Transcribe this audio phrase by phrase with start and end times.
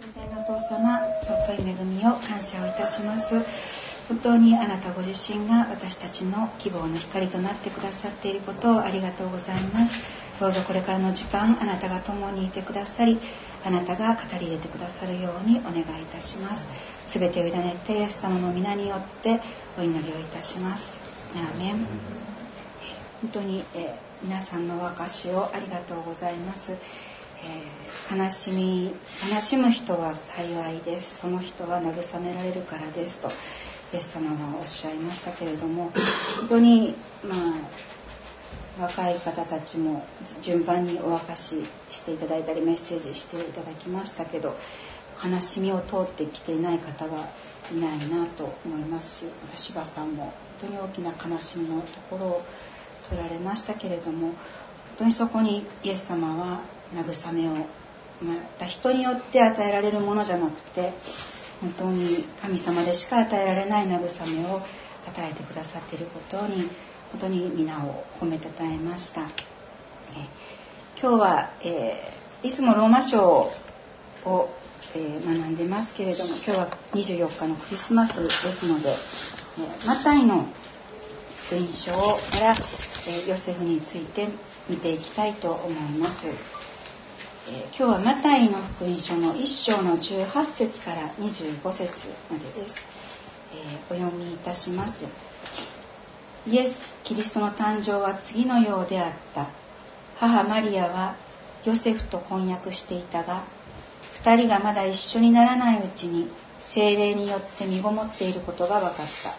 [0.00, 3.34] 天のお父様尊い恵みを感謝をいたします
[4.08, 9.92] 本当にあなたご自身が私たちの希望の光となってくださっていることをありがとうございます
[10.40, 13.18] どうぞこれからの時間あなたが共にいてくださり
[13.64, 16.66] あなたが語り入れてくださるようにお願いいたします
[17.06, 19.40] 全てを委ねてイエス様の皆によって
[19.78, 21.04] お祈りをいたします
[21.34, 21.86] アーメン
[23.20, 26.72] 本当に、え、皆さんのお証しをありがとうございます
[27.44, 28.94] えー、悲しみ
[29.32, 31.18] 悲しむ人は幸いです。
[31.20, 33.28] その人は慰められるからですと
[33.92, 35.92] イエス様がおっしゃいましたけれども
[36.40, 37.34] 本当にま
[38.78, 40.06] あ若い方たちも
[40.40, 44.56] 順番にお明かししていただいたりメッセージしていただきましたけど
[45.22, 47.28] 悲しみを通ってきていない方は
[47.70, 50.32] いないなと思いますし柴さんも本
[50.62, 52.42] 当に大きな悲しみのところを
[53.08, 54.36] 取られましたけれども本
[54.98, 56.62] 当にそこにイエス様は
[56.94, 57.66] 慰めを
[58.22, 60.92] また人によって与えられるものじゃなくて
[61.60, 63.98] 本当に神様でしか与えられない慰
[64.36, 64.60] めを
[65.06, 66.70] 与えてくださっていることに
[67.12, 69.26] 本当に皆を褒めたたえました、え
[71.00, 73.50] 今日は、えー、いつもローマ書
[74.24, 74.48] を、
[74.94, 80.46] えー、学んでますけれども今日は24日のクリスマスですので、えー、マタイの
[81.46, 82.54] 福音書から、
[83.08, 84.28] えヨセフについて
[84.70, 86.26] 見ていきたいと思います。
[87.48, 91.90] え今日はマタイの福音書の1章の18節から25節
[92.30, 92.76] までです、
[93.52, 95.04] えー、お読みいたします。
[96.46, 99.50] イエス・キリストの誕生は次のようであった。
[100.18, 101.16] 母マリアは
[101.64, 103.42] ヨセフと婚約していたが
[104.22, 109.34] 2人がまだ一緒にならないうちに精霊によって身ごもっていることが分かった。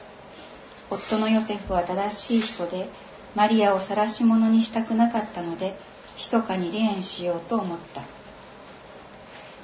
[0.94, 2.90] 夫のヨセフは正しい人で
[3.34, 5.78] マリアを晒し者にしたくなかったので
[6.18, 8.02] 密かに離縁しようと思った。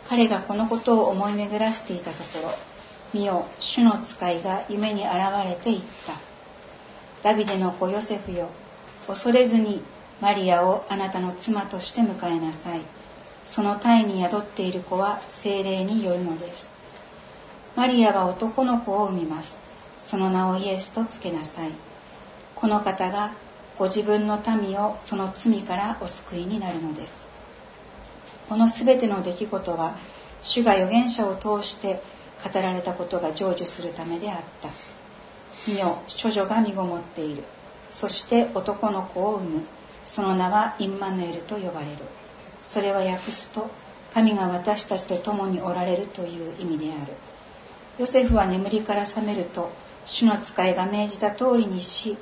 [0.10, 2.52] 彼がこのことを思い巡らしていたところ
[3.14, 5.14] 見よ主の使いが夢に現
[5.46, 6.20] れて言った。
[7.24, 8.50] ダビデの子ヨセフよ
[9.08, 9.84] 恐れずに
[10.22, 12.82] マリアをあなたの妻として迎えなさい。
[13.46, 16.68] その胎に宿っている子は精霊によるのです。
[17.76, 19.54] マリアは男の子を産みます。
[20.06, 21.72] その名をイエスとつけなさい。
[22.56, 23.34] この方が
[23.80, 27.14] ご自分の民をその罪からお救いになるのです。
[28.50, 29.96] この全ての出来事は
[30.44, 32.02] 主が預言者を通して
[32.44, 34.70] 語られたことが成就するためであった。
[35.66, 37.46] 見よ処女が身ごもっている。
[37.92, 39.64] そして男の子を産む。
[40.06, 42.00] その名はインマヌエルと呼ばれる。
[42.62, 43.70] それは訳すと
[44.14, 47.14] 神が私たちと共におられるという意味である。
[47.98, 49.72] ヨセフは眠りから覚めると
[50.06, 52.18] 主の使いが命じた通りにし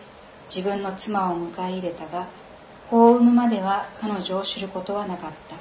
[0.53, 2.30] 自分の妻を迎え入れたが
[2.90, 5.58] 子を産むまでは彼女を知ることはなかった。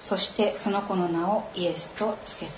[0.00, 2.52] そしてその子の名をイエスとつけた。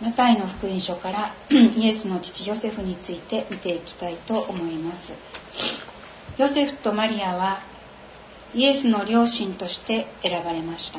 [0.00, 5.12] マタイの福音書から イエスの父ヨセフについて見ていきたいと思います。
[6.38, 7.62] ヨセフとマリアは
[8.54, 10.98] イエスの両親として選ばれました。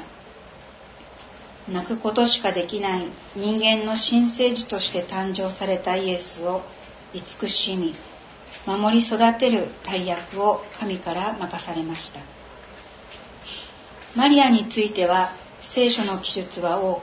[1.69, 6.61] 泣くことしかできない人間の新生児として誕生されたイエスを
[7.13, 7.95] 慈しみ
[8.65, 12.19] 守り育てる大役を神から任されました。
[14.15, 15.31] マリアについては
[15.73, 17.01] 聖書の記述は多く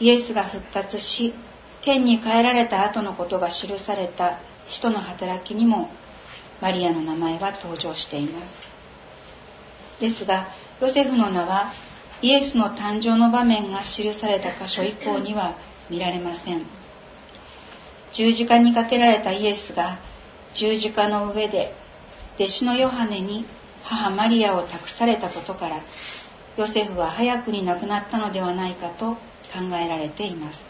[0.00, 1.34] イエスが復活し
[1.82, 4.38] 天に帰られた後のことが記された
[4.68, 5.90] 使徒の働きにも
[6.60, 8.54] マリアの名前は登場しています。
[10.00, 10.48] ですが
[10.80, 11.72] ヨセフの名は
[12.20, 15.56] イエスの誕生の場面が記された箇所以降には
[15.88, 16.66] 見られません。
[18.12, 19.98] 十字架にかけられたイエスが
[20.54, 21.72] 十字架の上で
[22.36, 23.44] 弟子のヨハネに
[23.82, 25.82] 母マリアを託されたことから
[26.56, 29.14] ヨセフは早くに亡くなったのではないかと
[29.52, 30.60] 考えられています。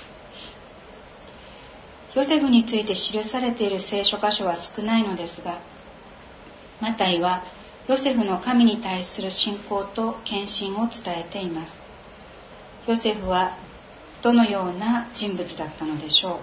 [2.14, 5.60] ヨセフについて記されている聖書箇所は少ないのですが
[6.81, 7.42] マタイは
[7.88, 11.73] ヨセフの神に対する信仰と献身を伝えています。
[12.87, 13.56] ヨセフは
[14.23, 16.38] どのような人物だったのでしょう？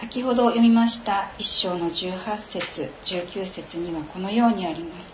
[0.00, 5.08] 先ほど読みました1章の18節19節にはこのようにあります。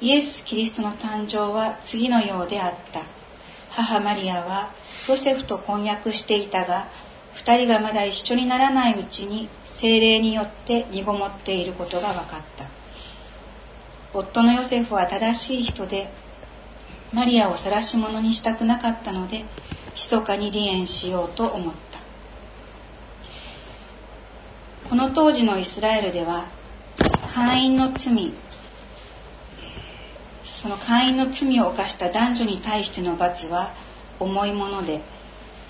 [0.00, 3.04] イエス・キリストの誕生は次のようであった。
[3.70, 4.72] 母マリアは
[5.08, 6.88] ヨセフと婚約していたが
[7.44, 9.48] 2人がまだ一緒にならないうちに
[9.80, 12.79] 精霊によって身ごもっていることが分かった。
[14.12, 16.10] 夫のヨセフは正しい人で
[17.12, 19.44] マリアを晒し者にしたくなかったので
[19.94, 22.00] 密かに離縁しようと思った。
[24.88, 26.50] この当時のイスラエルでは
[27.32, 28.32] 会員の罪
[30.62, 33.72] その会員の罪を犯した男女に対しての罰は
[34.18, 35.02] 重いもので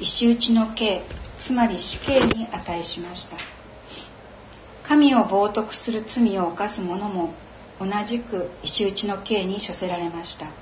[0.01, 1.03] 石打ちの刑
[1.47, 3.37] つまり死刑に値しました。
[4.83, 7.35] 神を冒涜する罪を犯す者も
[7.81, 10.53] 同じく石打ちの刑に処せられました。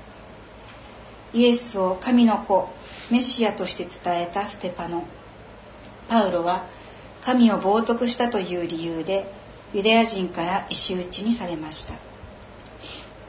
[1.32, 2.68] イエスを神の子
[3.10, 5.04] メシアとして伝えたステパノ。
[6.08, 6.68] パウロは
[7.22, 9.30] 神を冒涜したという理由で
[9.74, 11.94] ユダヤ人から石打ちにされました。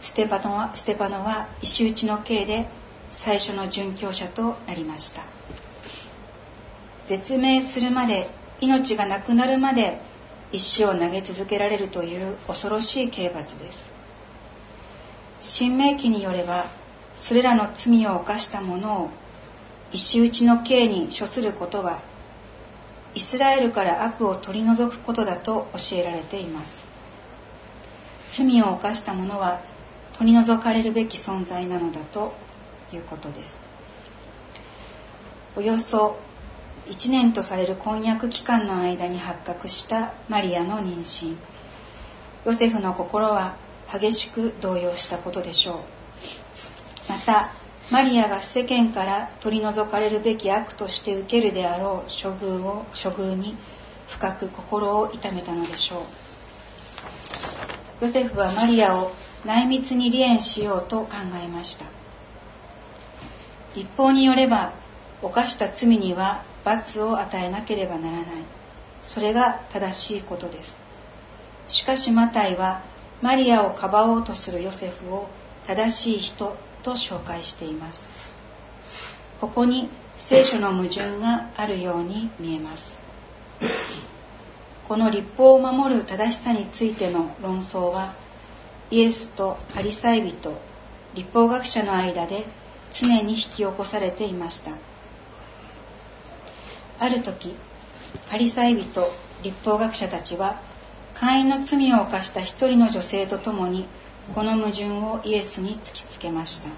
[0.01, 2.67] ステパノはステパノは石打ちの刑で
[3.11, 5.23] 最初の殉教者となりました。
[7.07, 8.27] 絶命するまで
[8.61, 9.99] 命がなくなるまで
[10.51, 13.89] 石を投げ続けられるという恐ろしい刑罰です。
[15.41, 16.65] 新明記によれば
[17.15, 19.09] それらの罪を犯した者を
[19.91, 22.03] 石打ちの刑に処することは
[23.15, 26.83] イスラエルから悪を取り除くことだと教えられています。
[28.37, 29.61] 罪を犯した者は
[30.13, 32.33] 取り除かれるべき存在なのだと
[32.93, 33.57] いうことです。
[35.55, 36.17] およそ
[36.89, 41.37] 1年とされる婚約期間の間に発覚したマリアの妊娠。
[42.45, 43.57] ヨセフの心は
[43.91, 45.75] 激しく動揺したことでしょう。
[47.07, 47.51] また
[47.91, 53.55] マリアが世間から取り除かれるべき悪として受けるであろう処遇を処遇に
[54.07, 56.05] 深く心を痛めたのでしょ
[58.01, 58.05] う。
[58.05, 59.11] ヨセフはマリアを
[59.45, 61.09] 内密に離縁しようと考
[61.43, 61.85] えました。
[63.75, 64.73] 立法によれば
[65.21, 68.25] 犯した罪には罰を与えなければならない。
[69.03, 70.77] それが正しいことです。
[71.67, 72.83] しかしマタイは
[73.21, 75.27] マリアをかばおうとするヨセフを
[75.67, 77.99] 正しい人と紹介しています。
[79.39, 82.97] ここに聖書の矛盾があるように見えます。
[84.87, 88.15] この立法を守る正しさについての論争は
[88.89, 90.57] イエスとパリサイ人
[91.13, 92.45] 立法学者の間で
[92.99, 94.71] 常に引き起こされていました。
[96.99, 97.55] ある時
[98.29, 99.01] パリサイ人
[99.41, 100.61] 立法学者たちは
[101.13, 103.87] 会員の罪を犯した一人の女性と共に
[104.35, 106.69] この矛盾をイエスに突きつけました。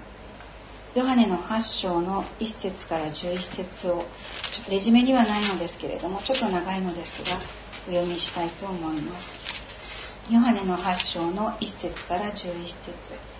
[0.94, 4.04] ヨハネの8章の1節から11節を
[4.52, 7.38] ちょっとレジュメにはないのですけれどもちょっと長いのですが
[7.88, 9.38] お読みしたいと思います。
[10.30, 13.32] ヨハネの8章の1節から11節。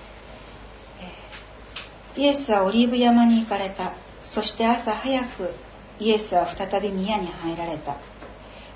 [2.17, 3.95] イエスはオリーブ山に行かれた。
[4.25, 5.55] そして朝早く
[6.03, 7.97] イエスは再び宮に入られた。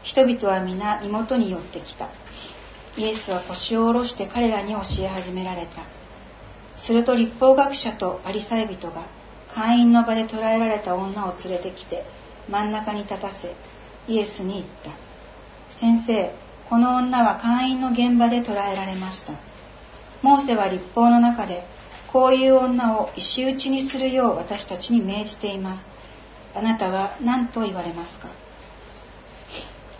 [0.04, 2.08] 人々は皆身元に寄ってきた。
[2.96, 5.82] イエスは腰を下ろして彼らに教え始められた。
[6.80, 9.06] すると立法学者とパリサイ人が
[9.52, 12.04] 会員の場で捕らえられた女を連れてきて
[12.48, 13.54] 真ん中に立たせ
[14.06, 14.90] イエスに言った。
[15.74, 16.32] 先生
[16.68, 19.32] この女は会員の現場で捕らえられました。
[20.22, 21.66] モーセは立法の中で
[22.12, 25.95] こういう女を石打ちにするよう私たちに命じています。
[26.56, 28.30] あなたは何と言われますか？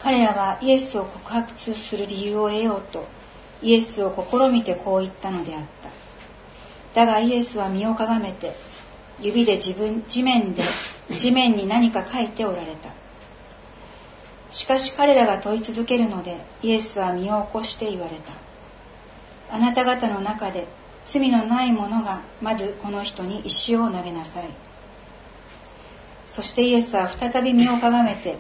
[0.03, 3.07] 彼らはイエスを告白する理由を得ようと
[3.61, 5.91] イエスを試みてこう言ったのであった。
[7.01, 8.55] だがイエスは身をかがめて
[9.21, 10.63] 指で自分地面で
[11.21, 12.95] 地面に何か書いておられた。
[14.51, 18.33] しかし彼らが問い続けるのでイエスは身を起こして言われた。
[19.55, 20.69] あなた方の中で
[21.13, 24.49] 罪のない者がまずこの人に石を投げなさい。
[26.27, 28.39] そしてイエスは再び身をかがめて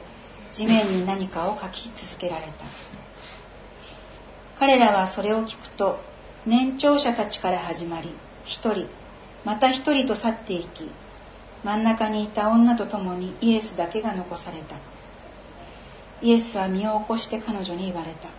[0.52, 2.52] 地面に何かを書き続けられた。
[4.58, 6.00] 彼らはそれを聞くと
[6.46, 8.10] 年長者たちから始まり
[8.44, 8.88] 一人
[9.44, 10.90] また一人と去っていき
[11.64, 14.76] 真ん中にいた女と共にイエスだけが残された。
[16.22, 18.30] イエスは身を起こして彼女に言われた。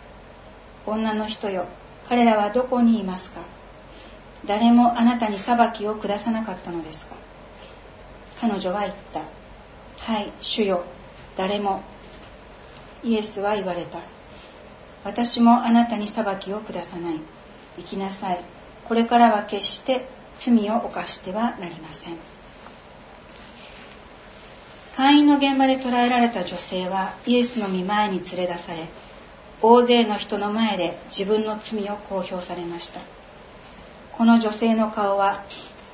[0.86, 1.68] 女の人よ
[2.08, 3.48] 彼らはどこにいますか？
[4.46, 7.16] 誰もあなたに裁きを下さなかったのですか？
[8.40, 9.37] 彼女は言った。
[10.08, 10.86] はい主よ
[11.36, 11.84] 誰も
[13.04, 14.00] イエスは言われた。
[15.04, 17.20] 私もあなたに裁きを下さない。
[17.78, 18.40] 行きなさい。
[18.88, 20.08] これからは決して
[20.40, 22.18] 罪を犯してはなりません。
[24.96, 28.88] 会員の現場で捕らえられた女性はイエスの御前に連れ出され
[29.62, 33.02] 大勢の人の前で自分の罪を公表されました。
[34.18, 35.44] この女性の顔は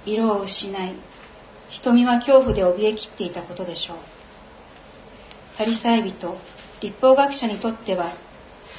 [0.05, 0.95] 色を失い
[1.73, 3.97] 瞳は恐怖で怯えきっていたことでしょう。
[5.57, 6.37] パリサイ人
[6.81, 8.13] 立法学者にとっては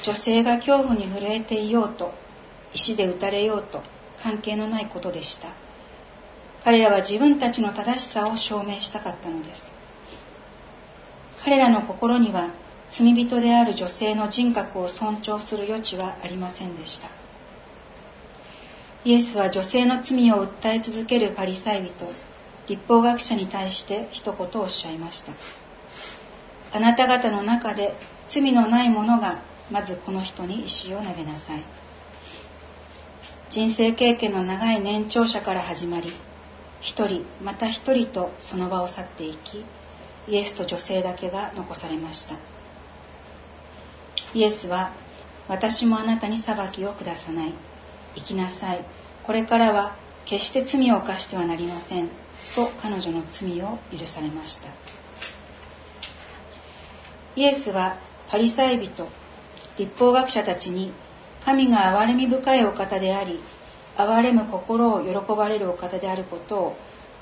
[0.05, 2.13] 女性が恐怖に震えていようと
[2.73, 3.83] 石で打たれようと
[4.23, 5.49] 関係のないことでした。
[6.63, 9.63] 彼らは自分たちの正しさを証明したかったのです。
[11.45, 12.51] 彼らの心には
[12.97, 17.09] 罪人である女性の人格を尊重する余地はありませんでした。
[19.05, 21.93] イエスは女性の罪を訴え続けるパリサイ人
[22.67, 25.33] 立法学者に対して一言おっしゃいました。
[26.73, 27.95] あなた方の中で
[28.29, 31.65] 罪のない者がまずこの人に石を投げなさい。
[33.51, 36.13] 人生経験の長い年長者から始まり
[36.81, 39.65] 一人また一人とその場を去っていき
[40.27, 42.37] イエスと女性だけが残されました。
[44.35, 44.93] イエスは
[45.49, 47.55] 私もあなたに裁きを下さない。
[48.17, 48.85] 行きなさい。
[49.23, 52.24] これからは決して罪を犯してはなりません。
[52.55, 54.69] と彼女の罪を許されました。
[57.37, 57.99] イエスは
[58.29, 59.09] パリサイ人
[59.77, 60.93] 立法学者たちに
[61.45, 63.41] 神が憐れみ深いお方であり
[63.97, 66.77] 憐れむ心を喜ばれるお方であることを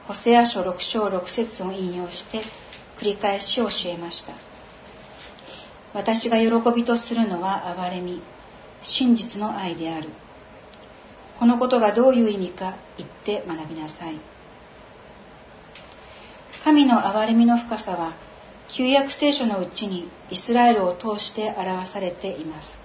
[0.07, 2.43] ホセア書6章6節を引用して
[2.99, 4.33] 繰り返し教えました。
[5.95, 8.23] 私が喜びとするのは憐れみ
[8.83, 10.09] 真実の愛である。
[11.39, 14.32] このことがどういう意味か言って学びなさい。
[16.65, 18.15] 神の憐れみの深さは
[18.69, 22.79] 旧約聖書のうちにイスラエルを通して表されています。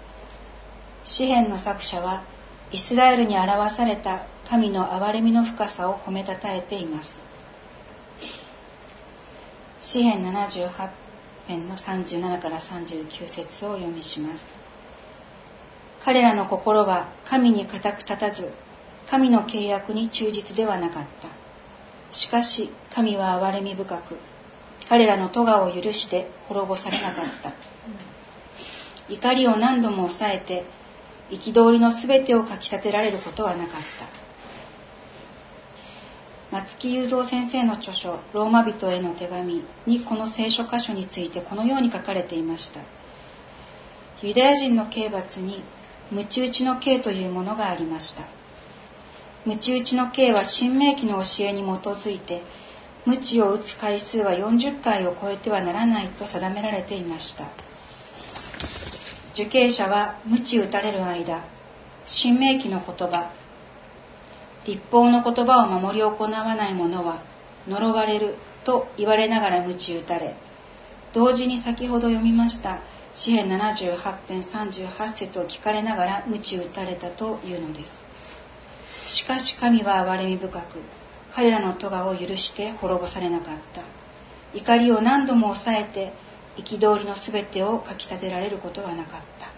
[1.06, 2.24] 詩篇の作者は
[2.72, 7.14] イスラエルに表された神の憐れみの深さを褒めたたえています。
[9.80, 10.90] 詩篇78
[11.48, 14.48] 編の37から39節をお読みします。
[16.04, 18.52] 彼らの心は神に固く立たず
[19.10, 21.47] 神の契約に忠実ではなかった。
[22.12, 24.18] しかし神は憐れみ深く
[24.90, 27.54] 彼らの咎を許して滅ぼされなかった。
[29.10, 30.66] 怒りを何度も抑えて
[31.30, 33.82] 憤りのすべてをかきたてられることはなかっ
[36.52, 36.58] た。
[36.58, 42.80] 松木雄三先生の著書「ローマ人への手紙」にこの聖書箇所についてこのように書かれていました。
[44.22, 45.62] ユダヤ人の刑罰に
[46.12, 48.24] 鞭打ちの刑というものがありました。
[49.48, 52.44] 鞭打ちの刑は新明記の教えに基づいて
[53.06, 57.50] 鞭を打つ回数は40回を超えてはならないと定められていました。
[59.38, 61.46] 受刑者は鞭打たれる間
[62.08, 63.32] 新明記の言葉
[64.66, 67.22] 立法の言葉を守り行わない者は
[67.68, 70.36] 呪われると言われながら鞭打たれ
[71.14, 72.82] 同時に先ほど読みました
[73.14, 78.07] 詩篇78編38節を聞かれながら鞭打たれたというのです。
[79.08, 80.82] しかし神は憐れみ深く
[81.34, 83.84] 彼らの咎を許して滅ぼされなかった。
[84.54, 86.14] 怒りを何度も抑えて
[86.58, 89.52] 憤りのすべてをかきたてられることはなかった。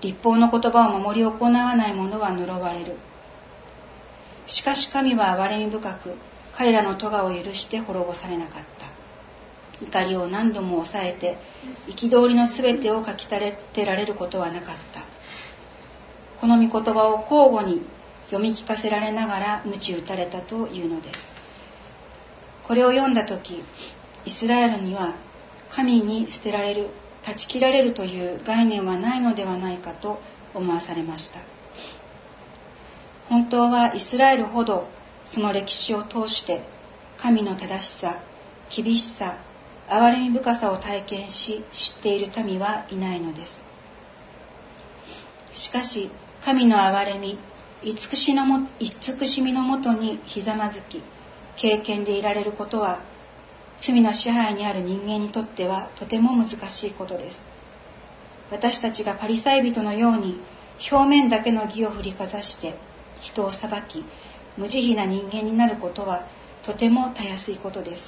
[0.00, 2.96] 立法の言葉を守り行わない者は呪われる。
[4.46, 6.14] しかし神は憐れみ深く
[6.56, 9.84] 彼らの咎を許して滅ぼされなかった。
[9.84, 11.36] 怒りを何度も抑えて
[11.88, 15.02] 憤りのすべてをかきたてられることはなかった。
[16.40, 17.82] この御言葉を交互に
[18.26, 21.20] 読み聞かせられながら鞭打たれたというのです。
[22.66, 23.62] これを読んだ時
[24.24, 25.16] イスラエルには
[25.68, 26.88] 神に捨てられる
[27.24, 30.20] 断ち切られるという概念はないのではないかと
[30.54, 31.40] 思わされました。
[33.28, 34.88] 本当はイスラエルほど
[35.26, 36.62] その歴史を通して
[37.18, 38.20] 神の正しさ
[38.74, 39.38] 厳しさ
[39.88, 43.62] 憐れみ深さを体験し知っている民はいないのです。
[45.52, 46.10] しかし
[46.44, 47.38] 神の憐れみ
[47.84, 51.02] 慈しのも慈しみのもとにひざまずき
[51.56, 53.02] 経験でいられることは
[53.80, 57.40] 罪の支配にある人間にとってはとても難しいことです。
[58.50, 60.40] 私たちがパリサイ人のように
[60.90, 62.74] 表面だけの義を振りかざして
[63.20, 64.04] 人を裁き
[64.56, 66.26] 無慈悲な人間になることは
[66.64, 68.02] とてもたやすいことです。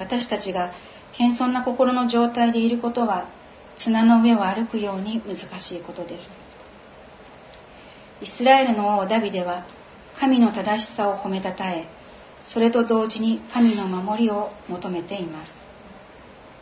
[0.00, 0.72] 私たちが
[1.12, 3.28] 謙遜な心の状態でいることは
[3.76, 6.43] 砂の上を歩くように難しいことです。
[8.24, 9.66] イスラエルの王ダビデは
[10.18, 11.86] 神の正しさを褒めたたえ
[12.44, 15.52] それと同時に神の守りを求めています。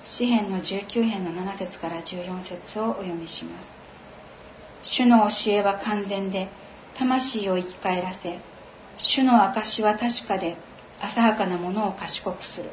[0.04, 3.70] 詩篇の19編の7節から14節をお読みします。
[4.82, 6.48] 主の教えは完全で
[6.98, 8.40] 魂を生き返らせ
[8.96, 10.56] 主の証は確かで
[11.00, 12.70] 浅はかなものを賢くする。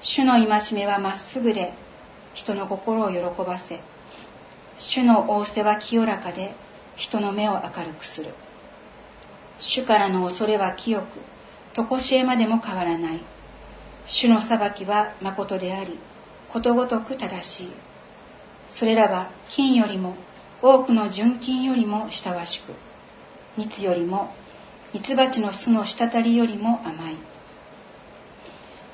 [0.00, 1.74] 主の戒めはまっすぐで
[2.34, 3.80] 人の心を喜ばせ
[4.78, 6.54] 主の仰せは清らかで
[6.96, 8.34] 人の目を明るくする。
[9.58, 11.06] 主からの恐れは清く
[11.74, 13.20] 常しえまでも変わらない。
[14.06, 15.98] 主の裁きは誠であり
[16.52, 17.72] ことごとく正しい。
[18.68, 20.16] それらは金よりも
[20.62, 22.74] 多くの純金よりも親しく
[23.56, 24.32] 蜜よりも
[24.92, 27.16] 蜜蜂の巣の滴りよりも甘い。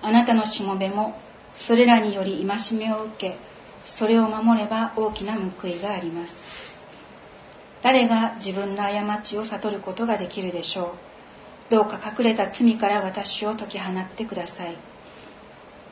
[0.02, 1.18] あなたのしもべも
[1.54, 3.36] それらにより戒めを受け
[3.84, 6.36] それを守れば大きな報いがあります。
[7.82, 10.94] 誰が自分の過ちを悟ることができるでしょ
[11.68, 11.70] う。
[11.70, 14.76] どうか隠れた罪から私を解き放ってください。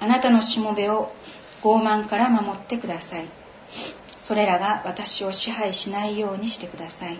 [0.00, 1.12] あなたのしもべを
[1.62, 3.28] 傲慢から守ってください。
[4.18, 7.18] それらが私を支配しないようにしてください。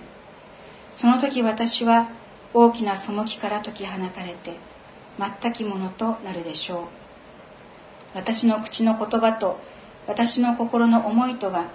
[0.92, 2.08] その時私は
[2.52, 4.56] 大きな背きから解き放たれて
[5.18, 6.86] 全きものとなるでしょう。
[8.14, 9.58] 私の口の言葉と
[10.06, 11.70] 私の心の思いとが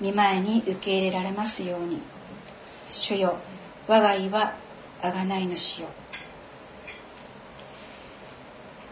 [0.00, 2.00] 見前に受け入れられますように。
[2.92, 3.38] 主よ
[3.88, 4.56] 我が意は
[5.02, 5.88] 贖い主よ。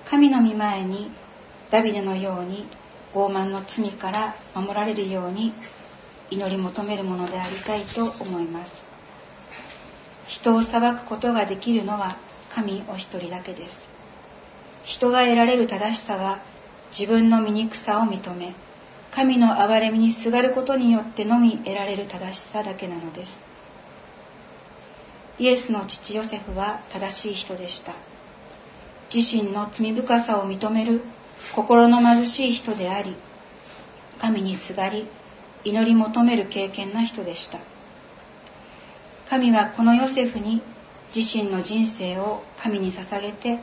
[0.06, 1.10] 神の御前に
[1.70, 2.66] ダビデのように
[3.14, 5.54] 傲慢の罪から守られるように
[6.30, 8.72] 祈り求めるものでありたいと思います。
[10.26, 12.18] 人を裁くことができるのは
[12.52, 13.74] 神お一人だけです。
[14.84, 16.42] 人が得られる正しさは
[16.98, 18.54] 自分の醜さを認め
[19.12, 23.49] 神の憐れみにすがることによってのみ得られる正しさだけなのです。
[25.40, 27.94] イエスの父ヨセフは正しい人でした。
[29.12, 31.00] 自身の罪深さを認める
[31.56, 33.16] 心の貧しい人であり
[34.20, 35.08] 神にすがり
[35.64, 37.58] 祈り求める経験な人でした。
[39.30, 40.62] 神はこのヨセフに
[41.16, 43.60] 自身の人生を神に捧げて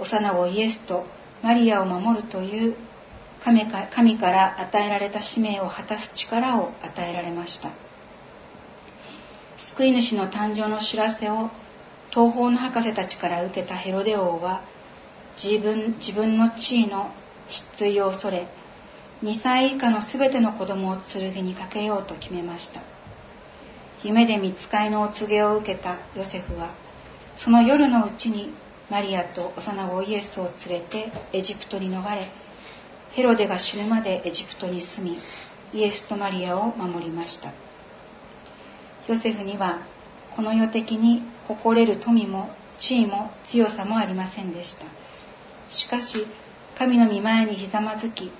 [0.00, 1.04] 幼子イエスと
[1.42, 2.76] マリアを守るという
[3.44, 3.68] 神
[4.18, 7.89] から与えられた使命を果たす力を与えられました。
[9.80, 11.48] 救い主の誕生の知らせを
[12.10, 14.62] 東方の博士たちから受けたヘロデ王は
[15.42, 17.10] 自分自分の地位の
[17.48, 18.46] 失墜を恐れ
[19.22, 22.82] 2歳以下の全ての子供を剣にかけようと決めました。
[24.02, 26.74] 夢で見つかいのお告げを受けたヨセフは
[27.38, 28.52] その夜のうちに
[28.90, 32.28] マリアと幼子イエスを連れてエジプトに逃れ
[33.12, 35.16] ヘロデが死ぬまでエジプトに住
[35.72, 37.69] みイエスとマリアを守りました。
[39.08, 39.86] ヨセフには
[40.36, 44.84] この世的に誇れる富も地位も強さもありませんでした。
[45.70, 46.26] しかし
[46.76, 48.30] 神の御前にひざまずき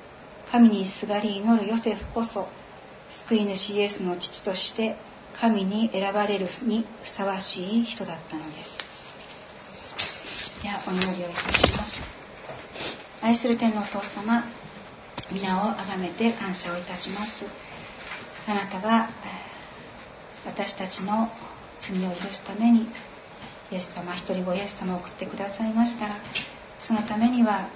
[0.50, 2.48] 神にすがり祈るヨセフこそ
[3.28, 4.96] 救い主イエスの父として
[5.40, 8.78] 神に選ばれるにふさわしい人だったのです。
[10.62, 12.00] ではお祈りをいたします。
[13.22, 14.44] 愛する天のお父様
[15.30, 17.44] 皆をあがめて感謝をいたします。
[18.46, 19.10] あなたが
[20.44, 21.28] 私たちの
[21.80, 22.88] 罪を許すために
[23.70, 26.16] イエス様一人子イエス様を送ってくださいましたら
[26.80, 27.68] そのためには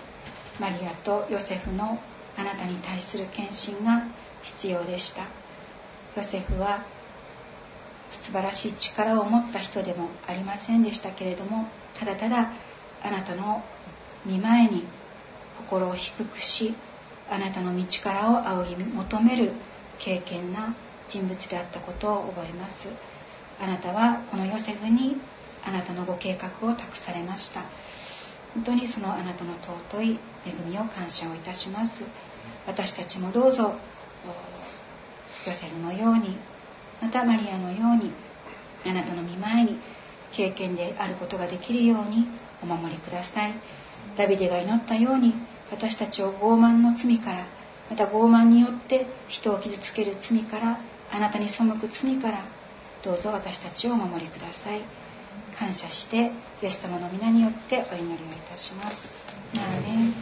[0.58, 1.98] マリアとヨセフの
[2.36, 4.04] あなたに対する献身が
[4.42, 5.44] 必要でした。
[6.16, 6.84] ヨセフは
[8.24, 11.66] 素晴らしい力を持った人でもありませんでしたけれども
[11.98, 12.52] ただただ
[13.02, 13.62] あなたの
[14.24, 14.84] 見前に
[15.58, 16.74] 心を低くし
[17.28, 19.52] あなたの道からを仰ぎ求める
[19.98, 20.74] 敬虔な
[21.08, 22.88] 人物であったことを覚えます。
[23.60, 25.20] あなたはこのヨセフに
[25.64, 27.62] あなたのご計画を託されました。
[28.54, 32.04] 本当にそのあなたの尊い恵みを感謝をいたします。
[32.66, 33.74] 私たちもどうぞ
[35.46, 36.36] ヨセフのように
[37.02, 38.12] またマリアのように
[38.86, 39.78] あなたの見前に
[40.32, 42.26] 経験であることができるように
[42.62, 43.54] お守りください。
[44.16, 45.34] ダビデが祈ったように
[45.70, 47.46] 私たちを傲慢の罪から
[47.90, 52.44] また傲慢によって人を傷つける罪からあなたに背く罪から
[53.02, 54.82] どうぞ私たちをお守りください
[55.58, 59.08] 感謝してイエス様の皆によってお祈りをいたします。
[59.54, 60.14] アー